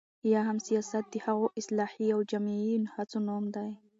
یا 0.31 0.41
هم 0.47 0.57
سياست 0.67 1.03
د 1.11 1.15
هغو 1.25 1.45
اصلاحي 1.59 2.07
او 2.15 2.19
جمعي 2.31 2.71
هڅو 2.93 3.17
نوم 3.27 3.45
دی، 3.55 3.69